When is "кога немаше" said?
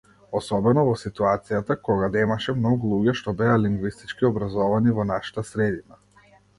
1.89-2.57